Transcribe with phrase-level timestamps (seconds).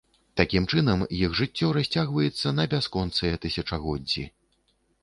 [0.39, 4.31] Такім чынам, іх жыццё расцягваецца на бясконцыя тысячагоддзі.